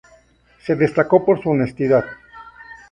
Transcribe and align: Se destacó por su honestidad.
Se 0.65 0.75
destacó 0.75 1.23
por 1.23 1.43
su 1.43 1.51
honestidad. 1.51 2.03